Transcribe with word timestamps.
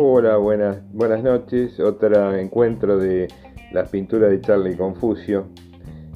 Hola, 0.00 0.36
buenas, 0.36 0.78
buenas 0.92 1.24
noches. 1.24 1.80
Otro 1.80 2.32
encuentro 2.36 2.98
de 2.98 3.26
las 3.72 3.88
pinturas 3.88 4.30
de 4.30 4.40
Charlie 4.40 4.76
Confucio. 4.76 5.48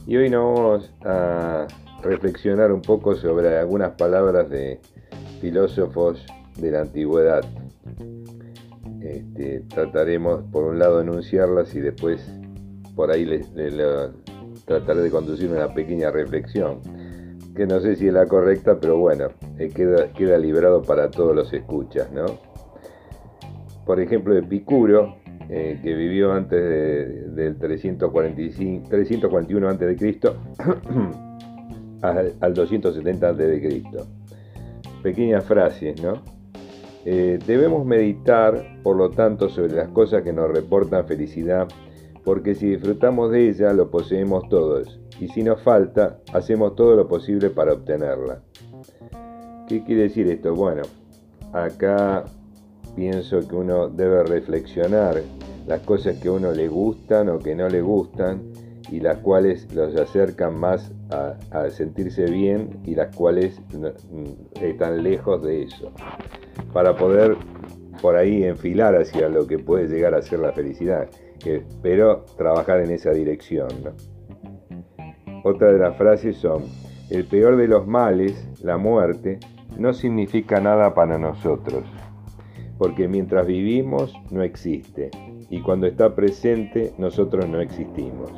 Y 0.06 0.16
hoy 0.16 0.30
nos 0.30 0.54
vamos 0.54 0.94
a 1.04 1.66
reflexionar 2.00 2.70
un 2.70 2.80
poco 2.80 3.16
sobre 3.16 3.58
algunas 3.58 3.90
palabras 3.96 4.48
de 4.50 4.78
filósofos 5.40 6.24
de 6.58 6.70
la 6.70 6.82
antigüedad. 6.82 7.44
Este, 9.00 9.64
trataremos 9.68 10.44
por 10.52 10.62
un 10.62 10.78
lado 10.78 11.00
enunciarlas 11.00 11.74
y 11.74 11.80
después 11.80 12.24
por 12.94 13.10
ahí 13.10 13.26
trataré 14.64 15.00
de 15.00 15.10
conducir 15.10 15.50
una 15.50 15.74
pequeña 15.74 16.12
reflexión, 16.12 16.82
que 17.56 17.66
no 17.66 17.80
sé 17.80 17.96
si 17.96 18.06
es 18.06 18.14
la 18.14 18.26
correcta, 18.26 18.78
pero 18.80 18.96
bueno, 18.98 19.30
eh, 19.58 19.70
queda, 19.74 20.12
queda 20.12 20.38
librado 20.38 20.82
para 20.82 21.10
todos 21.10 21.34
los 21.34 21.52
escuchas, 21.52 22.12
¿no? 22.12 22.51
Por 23.84 24.00
ejemplo, 24.00 24.36
Epicuro, 24.36 25.16
eh, 25.48 25.78
que 25.82 25.94
vivió 25.94 26.32
antes 26.32 27.34
del 27.34 27.58
345, 27.58 28.88
341 28.88 29.68
a.C. 29.68 30.20
al, 32.02 32.34
al 32.40 32.54
270 32.54 33.28
a.C. 33.28 33.82
Pequeñas 35.02 35.44
frases, 35.44 36.00
¿no? 36.00 36.22
Eh, 37.04 37.38
debemos 37.44 37.84
meditar, 37.84 38.78
por 38.82 38.96
lo 38.96 39.10
tanto, 39.10 39.48
sobre 39.48 39.74
las 39.74 39.88
cosas 39.88 40.22
que 40.22 40.32
nos 40.32 40.48
reportan 40.50 41.06
felicidad, 41.06 41.66
porque 42.24 42.54
si 42.54 42.68
disfrutamos 42.68 43.32
de 43.32 43.48
ella, 43.48 43.72
lo 43.72 43.90
poseemos 43.90 44.48
todos, 44.48 45.00
y 45.18 45.26
si 45.28 45.42
nos 45.42 45.60
falta, 45.62 46.20
hacemos 46.32 46.76
todo 46.76 46.94
lo 46.94 47.08
posible 47.08 47.50
para 47.50 47.72
obtenerla. 47.72 48.40
¿Qué 49.66 49.82
quiere 49.82 50.02
decir 50.02 50.28
esto? 50.28 50.54
Bueno, 50.54 50.82
acá 51.52 52.24
pienso 52.94 53.46
que 53.46 53.54
uno 53.54 53.88
debe 53.88 54.22
reflexionar 54.24 55.22
las 55.66 55.80
cosas 55.80 56.18
que 56.18 56.28
a 56.28 56.32
uno 56.32 56.52
le 56.52 56.68
gustan 56.68 57.28
o 57.28 57.38
que 57.38 57.54
no 57.54 57.68
le 57.68 57.80
gustan 57.80 58.42
y 58.90 59.00
las 59.00 59.18
cuales 59.18 59.72
los 59.74 59.96
acercan 59.96 60.58
más 60.58 60.92
a, 61.10 61.70
sentirse 61.70 62.24
bien 62.24 62.80
y 62.84 62.94
las 62.94 63.14
cuales 63.14 63.60
están 64.60 65.02
lejos 65.02 65.42
de 65.42 65.62
eso 65.62 65.92
para 66.72 66.96
poder 66.96 67.36
por 68.00 68.16
ahí 68.16 68.44
enfilar 68.44 68.94
hacia 68.96 69.28
lo 69.28 69.46
que 69.46 69.58
puede 69.58 69.88
llegar 69.88 70.14
a 70.14 70.22
ser 70.22 70.40
la 70.40 70.52
felicidad, 70.52 71.08
pero 71.82 72.24
trabajar 72.36 72.80
en 72.80 72.90
esa 72.90 73.10
dirección. 73.10 73.68
Otra 75.44 75.72
de 75.72 75.78
las 75.78 75.96
frases 75.96 76.36
son, 76.36 76.64
el 77.10 77.24
peor 77.24 77.56
de 77.56 77.68
los 77.68 77.86
males, 77.86 78.48
la 78.62 78.76
muerte, 78.76 79.38
no 79.78 79.92
significa 79.92 80.60
nada 80.60 80.94
para 80.94 81.18
nosotros, 81.18 81.84
porque 82.82 83.06
mientras 83.06 83.46
vivimos 83.46 84.12
no 84.32 84.42
existe, 84.42 85.12
y 85.48 85.60
cuando 85.60 85.86
está 85.86 86.16
presente 86.16 86.92
nosotros 86.98 87.48
no 87.48 87.60
existimos. 87.60 88.32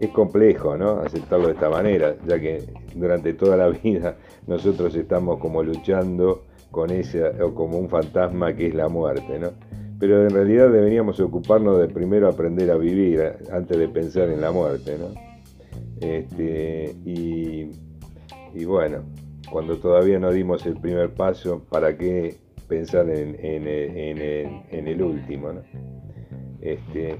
Es 0.00 0.10
complejo, 0.10 0.76
¿no? 0.76 0.98
Aceptarlo 0.98 1.46
de 1.46 1.52
esta 1.52 1.70
manera, 1.70 2.16
ya 2.26 2.40
que 2.40 2.64
durante 2.96 3.32
toda 3.34 3.56
la 3.56 3.68
vida 3.68 4.16
nosotros 4.48 4.96
estamos 4.96 5.38
como 5.38 5.62
luchando 5.62 6.42
con 6.72 6.90
ese, 6.90 7.24
o 7.40 7.54
como 7.54 7.78
un 7.78 7.88
fantasma 7.88 8.52
que 8.56 8.66
es 8.66 8.74
la 8.74 8.88
muerte, 8.88 9.38
¿no? 9.38 9.50
Pero 10.00 10.24
en 10.24 10.30
realidad 10.30 10.72
deberíamos 10.72 11.20
ocuparnos 11.20 11.78
de 11.78 11.86
primero 11.86 12.26
aprender 12.28 12.68
a 12.72 12.76
vivir 12.76 13.22
antes 13.52 13.78
de 13.78 13.86
pensar 13.86 14.28
en 14.28 14.40
la 14.40 14.50
muerte, 14.50 14.98
¿no? 14.98 15.14
Este, 16.00 16.96
y, 17.04 18.64
bueno, 18.64 19.04
cuando 19.52 19.76
todavía 19.76 20.18
no 20.18 20.32
dimos 20.32 20.66
el 20.66 20.80
primer 20.80 21.14
paso, 21.14 21.62
¿para 21.70 21.96
qué 21.96 22.42
pensar 22.68 23.08
en, 23.10 23.36
el 24.70 25.02
último, 25.02 25.52
¿no? 25.52 25.62
Este, 26.60 27.18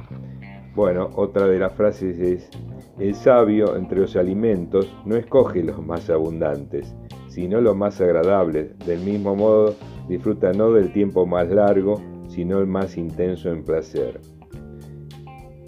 bueno, 0.75 1.10
otra 1.15 1.47
de 1.47 1.59
las 1.59 1.72
frases 1.75 2.19
es, 2.19 2.50
el 2.99 3.15
sabio 3.15 3.77
entre 3.77 4.00
los 4.00 4.16
alimentos 4.16 4.93
no 5.04 5.16
escoge 5.16 5.62
los 5.62 5.84
más 5.84 6.10
abundantes, 6.10 6.94
sino 7.28 7.60
lo 7.60 7.75
más 7.75 8.00
agradable. 8.00 8.71
Del 8.87 9.00
mismo 9.00 9.37
modo, 9.37 9.75
disfruta 10.09 10.53
no 10.53 10.72
del 10.72 10.93
tiempo 10.93 11.27
más 11.27 11.49
largo, 11.49 12.00
sino 12.28 12.59
el 12.59 12.66
más 12.66 12.97
intenso 12.97 13.50
en 13.50 13.65
placer. 13.65 14.21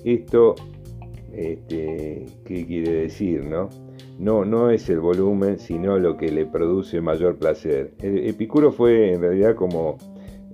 Esto, 0.05 0.55
este, 1.33 2.27
¿qué 2.45 2.67
quiere 2.67 2.93
decir, 2.93 3.45
no? 3.45 3.69
No, 4.19 4.45
no 4.45 4.71
es 4.71 4.89
el 4.89 5.01
volumen, 5.01 5.59
sino 5.59 5.99
lo 5.99 6.17
que 6.17 6.31
le 6.31 6.47
produce 6.47 7.01
mayor 7.01 7.37
placer. 7.37 7.93
Epicuro 8.01 8.73
fue 8.73 9.13
en 9.13 9.21
realidad 9.21 9.55
como, 9.55 9.99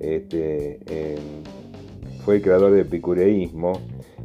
este, 0.00 0.81
fue 2.25 2.37
el 2.37 2.43
creador 2.43 2.73
del 2.73 2.87
epicureísmo, 2.87 3.81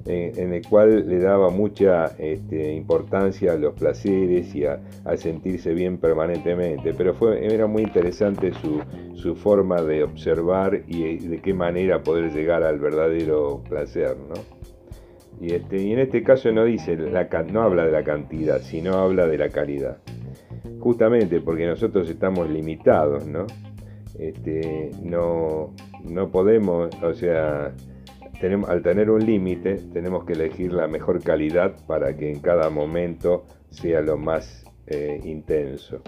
en, 0.08 0.54
el 0.54 0.66
cual 0.68 1.08
le 1.08 1.20
daba 1.20 1.50
mucha 1.50 2.06
este, 2.18 2.74
importancia 2.74 3.54
a 3.54 3.58
los 3.58 3.74
placeres 3.74 4.56
y 4.56 4.66
a, 4.66 4.80
sentirse 5.18 5.74
bien 5.74 5.98
permanentemente, 5.98 6.94
pero 6.94 7.14
fue, 7.14 7.46
era 7.46 7.68
muy 7.68 7.84
interesante 7.84 8.52
su, 8.54 9.36
forma 9.36 9.82
de 9.82 10.04
observar 10.04 10.84
y 10.88 11.18
de 11.18 11.42
qué 11.42 11.54
manera 11.54 12.02
poder 12.02 12.32
llegar 12.32 12.64
al 12.64 12.80
verdadero 12.80 13.62
placer. 13.68 14.16
¿no? 14.18 14.36
Y, 15.40 15.54
este, 15.54 15.82
y 15.82 15.94
en 15.94 16.00
este 16.00 16.24
caso 16.24 16.52
no, 16.52 16.66
dice 16.66 16.98
la, 16.98 17.28
no 17.44 17.62
habla 17.62 17.86
de 17.86 17.92
la 17.92 18.04
cantidad, 18.04 18.62
sino 18.62 18.96
habla 18.96 19.28
de 19.28 19.38
la 19.38 19.50
calidad. 19.50 19.98
Justamente 20.80 21.42
porque 21.42 21.66
nosotros 21.68 22.10
estamos 22.10 22.50
limitados, 22.50 23.28
¿no? 23.28 23.46
Este, 24.18 24.92
no, 25.04 25.74
no 26.04 26.32
podemos, 26.32 26.90
o 27.04 27.14
sea, 27.14 27.74
al 28.68 28.82
tener 28.82 29.10
un 29.10 29.26
límite, 29.26 29.76
tenemos 29.94 30.26
que 30.26 30.34
elegir 30.34 30.74
la 30.74 30.88
mejor 30.88 31.24
calidad 31.24 31.76
para 31.86 32.16
que 32.16 32.32
en 32.32 32.40
cada 32.40 32.70
momento 32.70 33.46
sea 33.70 34.02
lo 34.02 34.18
más 34.18 34.64
eh, 34.88 35.20
intenso. 35.24 36.02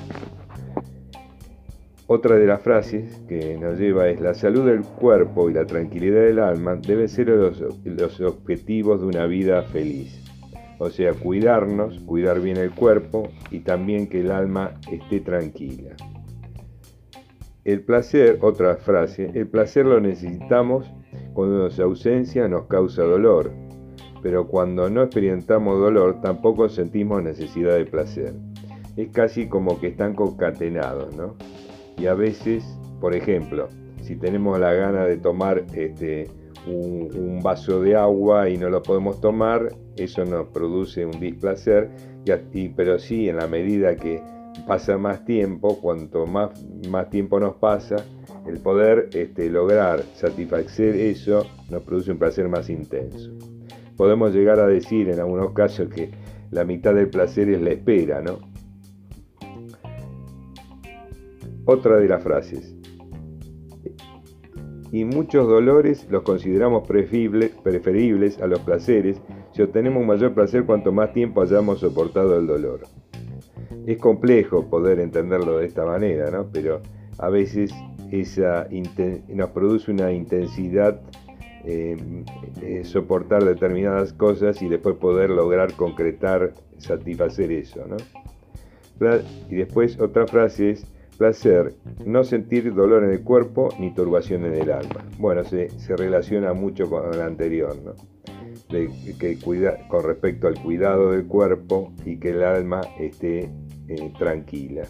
Otra 2.12 2.38
de 2.38 2.48
las 2.48 2.64
frases 2.64 3.22
que 3.28 3.56
nos 3.56 3.78
lleva 3.78 4.10
es 4.10 4.20
la 4.20 4.34
salud 4.34 4.66
del 4.66 4.82
cuerpo 4.82 5.48
y 5.48 5.54
la 5.54 5.68
tranquilidad 5.68 6.22
del 6.22 6.40
alma 6.40 6.76
deben 6.76 7.08
ser 7.08 7.28
los, 7.28 7.64
los 7.86 8.22
objetivos 8.22 9.02
de 9.02 9.06
una 9.06 9.28
vida 9.28 9.62
feliz. 9.62 10.20
O 10.80 10.90
sea, 10.90 11.14
cuidarnos, 11.14 12.00
cuidar 12.08 12.42
bien 12.42 12.58
el 12.58 12.72
cuerpo 12.72 13.30
y 13.52 13.60
también 13.60 14.10
que 14.10 14.22
el 14.22 14.32
alma 14.32 14.72
esté 14.92 15.20
tranquila. 15.20 15.92
El 17.64 17.82
placer, 17.82 18.40
otra 18.42 18.78
frase, 18.78 19.30
el 19.36 19.48
placer 19.48 19.86
lo 19.86 20.02
necesitamos 20.02 20.92
cuando 21.34 21.70
su 21.70 21.84
ausencia 21.84 22.48
nos 22.48 22.66
causa 22.66 23.04
dolor, 23.04 23.52
pero 24.24 24.48
cuando 24.48 24.90
no 24.90 25.04
experimentamos 25.04 25.80
dolor 25.80 26.22
tampoco 26.22 26.70
sentimos 26.70 27.22
necesidad 27.22 27.76
de 27.76 27.86
placer. 27.86 28.34
Es 28.98 29.10
casi 29.10 29.48
como 29.48 29.80
que 29.80 29.90
están 29.90 30.16
concatenados, 30.16 31.16
¿no? 31.16 31.36
Y 32.00 32.08
a 32.08 32.14
veces, 32.14 32.64
por 33.02 33.14
ejemplo, 33.14 33.68
si 34.02 34.16
tenemos 34.16 34.60
la 34.60 34.74
gana 34.74 35.06
de 35.06 35.18
tomar 35.18 35.66
este, 35.74 36.30
un, 36.66 37.40
vaso 37.44 37.82
de 37.82 37.96
agua 37.96 38.50
y 38.50 38.58
no 38.58 38.70
lo 38.70 38.82
podemos 38.82 39.20
tomar, 39.22 39.70
eso 39.98 40.24
nos 40.26 40.48
produce 40.48 41.06
un 41.06 41.20
displacer, 41.20 41.90
y, 42.54 42.70
pero 42.70 43.00
sí 43.00 43.28
en 43.30 43.38
la 43.38 43.48
medida 43.48 43.96
que 43.96 44.22
pasa 44.68 44.98
más 44.98 45.26
tiempo, 45.26 45.80
cuanto 45.80 46.26
más, 46.26 46.52
más 46.90 47.10
tiempo 47.10 47.40
nos 47.40 47.56
pasa, 47.56 47.98
el 48.48 48.60
poder 48.60 49.10
este, 49.14 49.50
lograr 49.50 50.04
satisfacer 50.16 50.96
eso 50.96 51.46
nos 51.70 51.84
produce 51.84 52.12
un 52.12 52.18
placer 52.18 52.48
más 52.48 52.70
intenso. 52.70 53.32
Podemos 53.98 54.34
llegar 54.34 54.60
a 54.60 54.68
decir 54.68 55.10
en 55.10 55.20
algunos 55.20 55.52
casos 55.52 55.90
que 55.90 56.10
la 56.52 56.64
mitad 56.64 56.94
del 56.94 57.10
placer 57.10 57.50
es 57.50 57.62
la 57.62 57.72
espera, 57.72 58.22
¿no? 58.22 58.49
Otra 61.72 61.98
de 61.98 62.08
las 62.08 62.24
frases. 62.24 62.76
Y 64.92 65.06
muchos 65.06 65.48
dolores 65.48 66.08
los 66.10 66.24
consideramos 66.24 66.88
preferibles 66.88 68.42
a 68.42 68.48
los 68.48 68.62
placeres 68.62 69.22
si 69.54 69.62
obtenemos 69.62 70.04
mayor 70.04 70.34
placer 70.34 70.66
cuanto 70.66 70.92
más 70.92 71.14
tiempo 71.14 71.44
hayamos 71.44 71.82
soportado 71.82 72.40
el 72.40 72.48
dolor. 72.48 72.88
Es 73.86 74.00
complejo 74.00 74.68
poder 74.68 75.00
entenderlo 75.00 75.60
de 75.60 75.68
esta 75.68 75.86
manera, 75.86 76.32
¿no? 76.32 76.48
Pero 76.52 76.82
a 77.20 77.30
veces 77.30 77.72
esa 78.10 78.68
nos 79.28 79.52
produce 79.52 79.92
una 79.92 80.12
intensidad 80.12 81.00
eh, 81.66 82.82
soportar 82.84 83.46
determinadas 83.46 84.12
cosas 84.14 84.60
y 84.64 84.70
después 84.70 84.96
poder 84.96 85.30
lograr 85.30 85.74
concretar, 85.74 86.52
satisfacer 86.80 87.52
eso. 87.52 87.86
¿no? 87.86 87.98
Y 89.52 89.56
después 89.56 90.00
otra 90.00 90.26
frase 90.26 90.72
es 90.72 90.88
placer, 91.20 91.76
no 92.06 92.24
sentir 92.24 92.74
dolor 92.74 93.04
en 93.04 93.12
el 93.12 93.22
cuerpo 93.22 93.70
ni 93.78 93.94
turbación 93.94 94.46
en 94.46 94.56
el 94.56 94.72
alma. 94.72 95.06
Bueno, 95.20 95.44
se, 95.44 95.70
se 95.70 95.96
relaciona 95.96 96.54
mucho 96.54 96.90
con 96.90 97.14
el 97.14 97.22
anterior, 97.22 97.78
¿no? 97.84 97.94
Que 98.68 99.38
cuida, 99.44 99.88
con 99.88 100.04
respecto 100.04 100.48
al 100.48 100.60
cuidado 100.62 101.12
del 101.12 101.28
cuerpo 101.28 101.94
y 102.06 102.18
que 102.18 102.32
el 102.32 102.44
alma 102.44 102.82
esté 103.00 103.52
eh, 103.88 104.14
tranquila. 104.18 104.84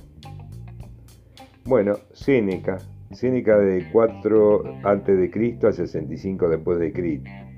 Bueno, 1.65 1.97
Séneca 2.13 2.77
Séneca 3.11 3.57
de 3.57 3.89
4 3.91 4.81
antes 4.83 5.17
de 5.17 5.31
Cristo 5.31 5.67
a 5.67 5.73
65 5.73 6.47
después 6.47 6.79
de 6.79 6.93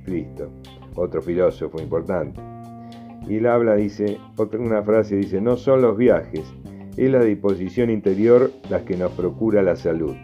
Cristo, 0.06 0.50
otro 0.95 1.21
filósofo 1.21 1.81
importante. 1.81 2.39
Y 3.27 3.35
él 3.35 3.47
habla, 3.47 3.75
dice, 3.75 4.17
otra 4.38 4.59
una 4.59 4.81
frase 4.81 5.17
dice, 5.17 5.41
no 5.41 5.57
son 5.57 5.81
los 5.81 5.97
viajes, 5.97 6.51
es 6.97 7.11
la 7.11 7.23
disposición 7.23 7.89
interior 7.89 8.51
las 8.69 8.83
que 8.83 8.97
nos 8.97 9.11
procura 9.11 9.61
la 9.61 9.75
salud. 9.75 10.15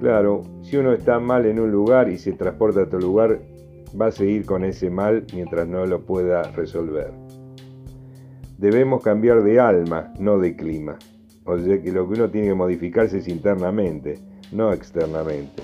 Claro, 0.00 0.42
si 0.62 0.76
uno 0.76 0.92
está 0.92 1.18
mal 1.18 1.46
en 1.46 1.58
un 1.58 1.70
lugar 1.70 2.10
y 2.10 2.18
se 2.18 2.32
transporta 2.32 2.80
a 2.80 2.84
otro 2.84 3.00
lugar, 3.00 3.40
va 3.98 4.06
a 4.06 4.12
seguir 4.12 4.44
con 4.44 4.64
ese 4.64 4.90
mal 4.90 5.24
mientras 5.32 5.66
no 5.66 5.86
lo 5.86 6.02
pueda 6.02 6.42
resolver. 6.52 7.12
Debemos 8.58 9.02
cambiar 9.02 9.42
de 9.42 9.60
alma, 9.60 10.12
no 10.18 10.38
de 10.38 10.56
clima. 10.56 10.98
O 11.44 11.58
sea 11.58 11.80
que 11.80 11.92
lo 11.92 12.06
que 12.08 12.14
uno 12.14 12.30
tiene 12.30 12.48
que 12.48 12.54
modificarse 12.54 13.18
es 13.18 13.28
internamente, 13.28 14.18
no 14.52 14.72
externamente. 14.72 15.62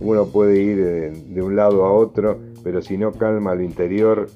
Uno 0.00 0.26
puede 0.26 0.60
ir 0.60 0.84
de, 0.84 1.42
un 1.42 1.56
lado 1.56 1.84
a 1.84 1.92
otro, 1.92 2.38
pero 2.64 2.82
si 2.82 2.96
no 2.98 3.12
calma 3.12 3.54
lo 3.54 3.62
interior, 3.62 4.28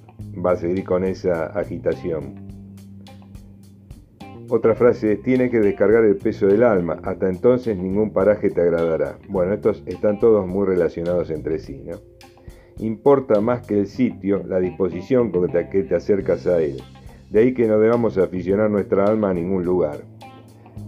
va 0.45 0.53
a 0.53 0.57
seguir 0.57 0.85
con 0.85 1.05
esa 1.05 1.47
agitación. 1.47 2.44
Otra 4.49 4.75
frase 4.75 5.13
es, 5.13 5.23
tiene 5.23 5.49
que 5.51 5.61
descargar 5.61 6.05
el 6.05 6.17
peso 6.17 6.47
del 6.47 6.65
alma, 6.65 6.99
hasta 7.03 7.29
entonces 7.29 7.79
ningún 7.79 8.13
paraje 8.13 8.51
te 8.51 8.61
agradará. 8.61 9.19
Bueno, 9.29 9.55
estos 9.55 9.83
están 9.87 10.19
todos 10.19 10.47
muy 10.47 10.67
relacionados 10.67 11.31
entre 11.31 11.59
sí, 11.59 11.83
¿no? 11.85 11.97
Importa 12.79 13.41
más 13.41 13.67
que 13.67 13.79
el 13.79 13.87
sitio, 13.87 14.43
la 14.47 14.61
disposición 14.61 15.31
con 15.31 15.49
que 15.49 15.83
te 15.85 15.95
acercas 15.95 16.47
a 16.47 16.61
él. 16.61 16.83
De 17.31 17.41
ahí 17.41 17.55
que 17.55 17.67
no 17.67 17.79
debamos 17.79 18.19
aficionar 18.19 18.71
nuestra 18.71 19.07
alma 19.07 19.31
a 19.31 19.35
ningún 19.35 19.65
lugar. 19.65 20.05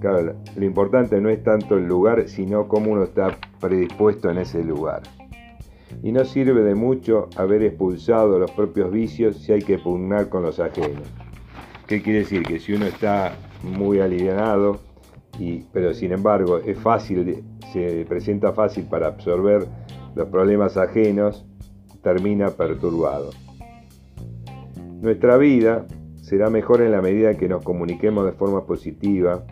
Claro, 0.00 0.34
lo 0.54 0.64
importante 0.64 1.20
no 1.20 1.30
es 1.30 1.42
tanto 1.42 1.78
el 1.78 1.86
lugar, 1.86 2.28
sino 2.28 2.68
cómo 2.68 2.92
uno 2.92 3.04
está 3.04 3.38
predispuesto 3.60 4.30
en 4.30 4.38
ese 4.38 4.62
lugar. 4.62 5.02
Y 6.02 6.12
no 6.12 6.24
sirve 6.24 6.62
de 6.62 6.74
mucho 6.74 7.28
haber 7.36 7.62
expulsado 7.62 8.38
los 8.38 8.50
propios 8.50 8.90
vicios 8.90 9.38
si 9.38 9.52
hay 9.52 9.62
que 9.62 9.78
pugnar 9.78 10.28
con 10.28 10.42
los 10.42 10.60
ajenos. 10.60 11.08
¿Qué 11.86 12.02
quiere 12.02 12.20
decir? 12.20 12.42
Que 12.42 12.58
si 12.58 12.74
uno 12.74 12.86
está 12.86 13.36
muy 13.66 14.00
alivianado, 14.00 14.80
y, 15.38 15.64
pero 15.72 15.92
sin 15.92 16.12
embargo 16.12 16.58
es 16.58 16.78
fácil, 16.78 17.44
se 17.72 18.04
presenta 18.08 18.52
fácil 18.52 18.84
para 18.84 19.08
absorber 19.08 19.66
los 20.14 20.28
problemas 20.28 20.76
ajenos, 20.76 21.44
termina 22.02 22.50
perturbado. 22.50 23.30
Nuestra 25.00 25.36
vida 25.36 25.86
será 26.22 26.50
mejor 26.50 26.80
en 26.80 26.92
la 26.92 27.02
medida 27.02 27.34
que 27.34 27.48
nos 27.48 27.62
comuniquemos 27.62 28.24
de 28.24 28.32
forma 28.32 28.64
positiva 28.64 29.44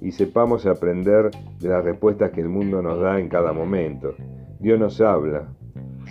y 0.00 0.12
sepamos 0.12 0.66
aprender 0.66 1.30
de 1.60 1.68
las 1.68 1.84
respuestas 1.84 2.30
que 2.30 2.40
el 2.40 2.48
mundo 2.48 2.82
nos 2.82 3.00
da 3.00 3.20
en 3.20 3.28
cada 3.28 3.52
momento. 3.52 4.14
Dios 4.58 4.78
nos 4.78 5.00
habla, 5.00 5.48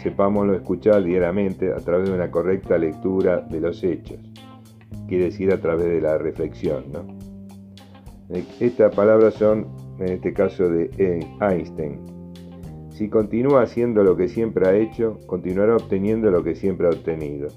sepámoslo 0.03 0.53
escuchar 0.53 1.03
diariamente 1.03 1.73
a 1.73 1.77
través 1.77 2.09
de 2.09 2.15
una 2.15 2.29
correcta 2.29 2.77
lectura 2.77 3.41
de 3.41 3.59
los 3.59 3.83
hechos, 3.83 4.19
quiere 5.07 5.25
decir 5.25 5.51
a 5.51 5.59
través 5.59 5.87
de 5.87 6.01
la 6.01 6.17
reflexión. 6.17 6.85
¿no? 6.91 7.14
Estas 8.30 8.95
palabras 8.95 9.36
son, 9.36 9.68
en 10.00 10.10
este 10.10 10.33
caso, 10.33 10.68
de 10.68 11.25
Einstein. 11.42 12.00
Si 12.89 13.10
continúa 13.10 13.63
haciendo 13.63 14.04
lo 14.04 14.16
que 14.16 14.27
siempre 14.27 14.68
ha 14.68 14.75
hecho, 14.75 15.19
continuará 15.27 15.75
obteniendo 15.75 16.31
lo 16.31 16.44
que 16.44 16.56
siempre 16.56 16.88
ha 16.88 16.92
obtenido. 16.92 17.50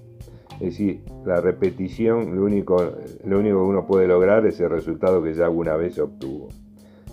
Es 0.54 0.70
decir, 0.70 1.04
la 1.24 1.40
repetición, 1.40 2.34
lo 2.34 2.44
único, 2.44 2.76
lo 3.24 3.38
único 3.38 3.58
que 3.58 3.70
uno 3.70 3.86
puede 3.86 4.08
lograr 4.08 4.44
es 4.46 4.58
el 4.60 4.70
resultado 4.70 5.22
que 5.22 5.34
ya 5.34 5.44
alguna 5.44 5.76
vez 5.76 5.98
obtuvo. 5.98 6.48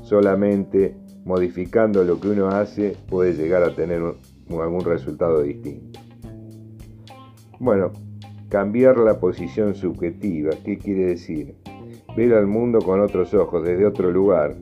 Solamente 0.02 0.96
modificando 1.24 2.04
lo 2.04 2.20
que 2.20 2.30
uno 2.30 2.48
hace 2.48 2.98
puede 3.08 3.34
llegar 3.34 3.64
a 3.64 3.76
tener 3.76 4.02
algún 4.50 4.82
resultado 4.84 5.42
distinto. 5.44 6.00
Bueno, 7.60 7.92
cambiar 8.50 8.98
la 8.98 9.20
posición 9.20 9.76
subjetiva, 9.76 10.52
¿qué 10.64 10.78
quiere 10.78 11.06
decir? 11.06 11.56
Ver 12.16 12.34
al 12.34 12.48
mundo 12.48 12.80
con 12.80 13.02
otros 13.02 13.34
ojos, 13.34 13.64
desde 13.64 13.86
otro 13.86 14.12
lugar. 14.12 14.56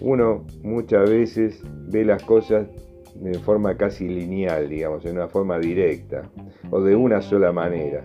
Uno 0.00 0.44
muchas 0.62 1.08
veces 1.08 1.62
ve 1.88 2.04
las 2.04 2.22
cosas 2.22 2.66
de 3.14 3.34
forma 3.38 3.76
casi 3.76 4.08
lineal, 4.08 4.68
digamos, 4.68 5.04
en 5.04 5.16
una 5.16 5.28
forma 5.28 5.58
directa 5.58 6.30
o 6.70 6.80
de 6.80 6.94
una 6.94 7.20
sola 7.20 7.52
manera 7.52 8.04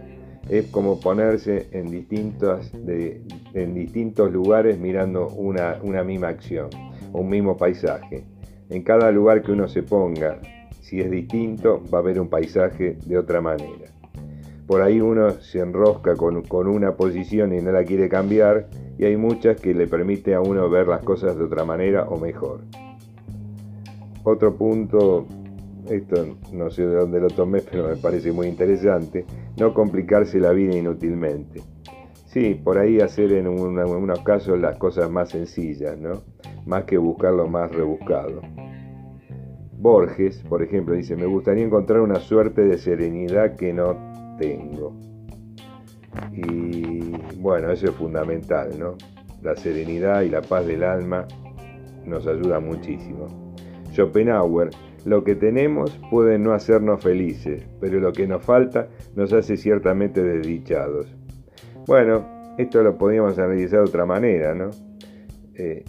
es 0.50 0.68
como 0.68 1.00
ponerse 1.00 1.68
en, 1.72 1.90
distintos, 1.90 2.72
lugares 4.32 4.78
mirando 4.78 5.28
una, 5.30 5.80
una 5.82 6.04
misma 6.04 6.30
acción, 6.30 6.70
un 7.14 7.30
mismo 7.30 7.56
paisaje. 7.58 8.26
En 8.70 8.84
cada 8.84 9.12
lugar 9.12 9.42
que 9.42 9.52
uno 9.52 9.68
se 9.68 9.84
ponga, 9.84 10.40
si 10.82 11.00
es 11.00 11.10
distinto, 11.10 11.82
va 11.94 12.00
a 12.00 12.02
haber 12.02 12.20
un 12.20 12.30
paisaje 12.30 12.98
de 13.06 13.18
otra 13.18 13.40
manera. 13.42 13.88
Por 14.68 14.82
ahí 14.82 15.02
uno 15.02 15.32
se 15.42 15.60
enrosca 15.60 16.16
con, 16.16 16.42
con, 16.44 16.68
una 16.68 16.96
posición 16.96 17.54
y 17.54 17.62
no 17.62 17.72
la 17.72 17.84
quiere 17.84 18.08
cambiar 18.10 18.68
y 18.98 19.06
hay 19.06 19.18
muchas 19.18 19.60
que 19.60 19.74
le 19.74 19.88
permite 19.88 20.36
a 20.36 20.42
uno 20.42 20.70
ver 20.70 20.88
las 20.88 21.04
cosas 21.04 21.38
de 21.38 21.44
otra 21.44 21.66
manera 21.66 22.06
o 22.06 22.18
mejor. 22.18 22.62
Otro 24.24 24.56
punto 24.56 25.28
esto 25.90 26.38
no 26.52 26.70
sé 26.70 26.86
de 26.86 26.96
dónde 26.96 27.20
lo 27.20 27.28
tomé, 27.28 27.62
pero 27.72 27.90
me 27.90 27.96
parece 27.96 28.32
muy 28.32 28.48
interesante, 28.48 29.26
no 29.58 29.74
complicarse 29.74 30.40
la 30.40 30.52
vida 30.52 30.76
inútilmente. 30.76 31.62
Sí, 32.28 32.60
por 32.64 32.80
ahí 32.80 33.00
hacer 33.00 33.32
en, 33.34 33.48
unos 33.48 34.20
casos 34.22 34.60
las 34.60 34.78
cosas 34.78 35.10
más 35.10 35.30
sencillas, 35.30 36.00
¿no? 36.00 36.24
Más 36.66 36.86
que 36.86 36.98
buscar 36.98 37.34
lo 37.34 37.48
más 37.48 37.72
rebuscado. 37.72 38.42
Borges, 39.78 40.42
por 40.50 40.64
ejemplo, 40.64 40.96
dice, 40.96 41.16
me 41.16 41.26
gustaría 41.26 41.64
encontrar 41.64 42.00
una 42.00 42.20
suerte 42.20 42.64
de 42.64 42.78
serenidad 42.78 43.56
que 43.56 43.74
no 43.74 44.13
tengo. 44.38 44.96
Y 46.32 47.12
bueno, 47.38 47.72
eso 47.72 47.88
es 47.88 47.96
fundamental, 47.96 48.78
¿no? 48.78 48.96
La 49.42 49.56
serenidad 49.56 50.22
y 50.22 50.30
la 50.30 50.42
paz 50.42 50.66
del 50.66 50.84
alma 50.84 51.28
nos 52.06 52.28
ayuda 52.28 52.60
muchísimo. 52.60 53.28
Schopenhauer 53.92 54.70
lo 55.06 55.24
que 55.24 55.36
tenemos 55.36 56.00
puede 56.10 56.40
no 56.40 56.54
hacernos 56.54 57.04
felices, 57.04 57.64
pero 57.82 58.00
lo 58.00 58.14
que 58.14 58.26
nos 58.26 58.44
falta 58.44 58.88
nos 59.16 59.34
hace 59.34 59.58
ciertamente 59.58 60.24
desdichados. 60.24 61.14
Bueno, 61.86 62.56
esto 62.58 62.82
lo 62.84 62.98
podríamos 62.98 63.38
analizar 63.38 63.80
de 63.80 63.86
otra 63.86 64.06
manera, 64.06 64.56
¿no? 64.56 64.70
Eh, 65.56 65.84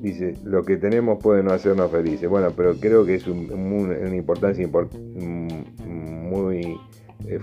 dice, 0.00 0.34
lo 0.44 0.64
que 0.64 0.76
tenemos 0.76 1.22
puede 1.22 1.42
no 1.44 1.52
hacernos 1.52 1.90
felices. 1.92 2.28
Bueno, 2.28 2.48
pero 2.56 2.74
creo 2.74 3.04
que 3.06 3.14
es 3.14 3.26
una 3.28 4.14
importancia 4.14 4.68
muy 4.68 6.56
eh, 6.56 6.76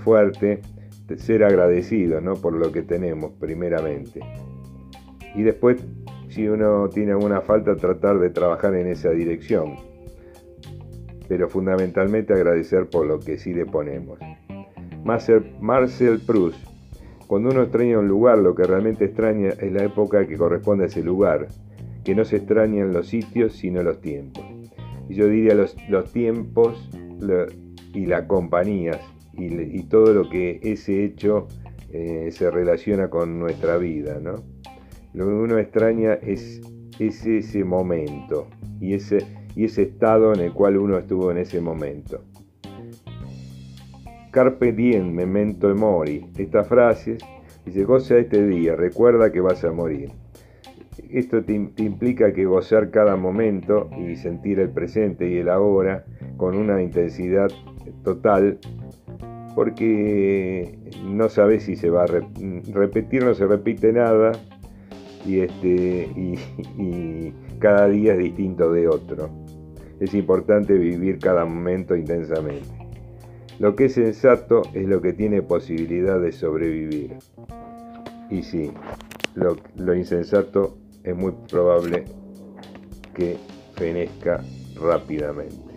fuerte 0.03 0.61
ser 1.17 1.43
agradecido 1.43 2.21
¿no? 2.21 2.33
por 2.35 2.53
lo 2.53 2.71
que 2.71 2.81
tenemos 2.81 3.31
primeramente. 3.39 4.21
Y 5.35 5.43
después, 5.43 5.83
si 6.29 6.47
uno 6.47 6.89
tiene 6.89 7.11
alguna 7.11 7.41
falta, 7.41 7.75
tratar 7.75 8.19
de 8.19 8.29
trabajar 8.29 8.75
en 8.75 8.87
esa 8.87 9.09
dirección 9.11 9.75
pero 11.27 11.49
fundamentalmente 11.49 12.33
agradecer 12.33 12.87
por 12.89 13.05
lo 13.05 13.19
que 13.19 13.37
sí 13.37 13.53
le 13.53 13.65
ponemos. 13.65 14.19
Marcel 15.03 16.21
Proust, 16.25 16.59
cuando 17.27 17.49
uno 17.49 17.63
extraña 17.63 17.99
un 17.99 18.07
lugar, 18.07 18.37
lo 18.37 18.55
que 18.55 18.63
realmente 18.63 19.05
extraña 19.05 19.49
es 19.49 19.71
la 19.71 19.83
época 19.83 20.27
que 20.27 20.37
corresponde 20.37 20.85
a 20.85 20.87
ese 20.87 21.03
lugar, 21.03 21.47
que 22.03 22.15
no 22.15 22.25
se 22.25 22.37
extrañan 22.37 22.93
los 22.93 23.07
sitios, 23.07 23.53
sino 23.53 23.81
los 23.81 23.99
tiempos. 24.01 24.43
Yo 25.09 25.27
diría 25.27 25.55
los, 25.55 25.75
tiempos 26.13 26.89
y 27.93 28.05
las 28.05 28.23
compañías 28.23 28.99
y, 29.35 29.83
todo 29.83 30.13
lo 30.13 30.29
que 30.29 30.59
ese 30.63 31.03
hecho 31.03 31.47
eh, 31.91 32.29
se 32.31 32.49
relaciona 32.51 33.09
con 33.09 33.39
nuestra 33.39 33.77
vida. 33.77 34.19
¿no? 34.21 34.35
Lo 35.13 35.25
que 35.25 35.33
uno 35.33 35.57
extraña 35.57 36.13
es, 36.13 36.61
es 36.99 37.25
ese 37.25 37.63
momento 37.63 38.47
y 38.79 38.93
ese 38.93 39.25
y 39.55 39.65
ese 39.65 39.83
estado 39.83 40.33
en 40.33 40.39
el 40.39 40.53
cual 40.53 40.77
uno 40.77 40.97
estuvo 40.97 41.31
en 41.31 41.37
ese 41.37 41.61
momento. 41.61 42.21
Carpe 44.31 44.71
diem, 44.71 45.11
memento 45.11 45.73
mori. 45.75 46.25
Esta 46.37 46.63
frase 46.63 47.17
dice, 47.65 47.83
goza 47.83 48.17
este 48.17 48.45
día, 48.45 48.75
recuerda 48.75 49.31
que 49.31 49.41
vas 49.41 49.63
a 49.63 49.71
morir. 49.71 50.11
Esto 51.09 51.43
te, 51.43 51.53
implica 51.53 52.33
que 52.33 52.45
gozar 52.45 52.89
cada 52.89 53.15
momento 53.15 53.89
y 53.97 54.15
sentir 54.15 54.59
el 54.59 54.69
presente 54.69 55.29
y 55.29 55.37
el 55.37 55.49
ahora 55.49 56.05
con 56.37 56.55
una 56.55 56.81
intensidad 56.81 57.49
total, 58.03 58.57
porque 59.55 60.77
no 61.03 61.29
sabes 61.29 61.63
si 61.63 61.75
se 61.75 61.89
va 61.89 62.03
a 62.03 62.07
repetir, 62.07 63.23
no 63.23 63.33
se 63.33 63.45
repite 63.45 63.93
nada, 63.93 64.31
y, 65.25 65.39
este, 65.39 66.09
y 66.77 67.33
cada 67.59 67.87
día 67.87 68.13
es 68.13 68.19
distinto 68.19 68.71
de 68.71 68.87
otro 68.87 69.29
es 70.03 70.13
importante 70.13 70.73
vivir 70.73 71.19
cada 71.19 71.45
momento 71.45 71.95
intensamente. 71.95 72.67
Lo 73.59 73.75
que 73.75 73.85
es 73.85 73.93
sensato 73.93 74.63
es 74.73 74.87
lo 74.87 75.01
que 75.01 75.13
tiene 75.13 75.41
posibilidad 75.41 76.19
de 76.19 76.31
sobrevivir. 76.31 77.17
Y 78.29 78.43
sí, 78.43 78.71
lo, 79.35 79.95
insensato 79.95 80.77
es 81.03 81.15
muy 81.15 81.33
probable 81.49 82.05
que 83.13 83.37
fenezca 83.75 84.43
rápidamente. 84.75 85.73